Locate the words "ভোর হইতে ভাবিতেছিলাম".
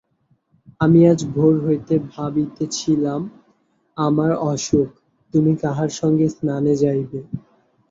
1.33-3.21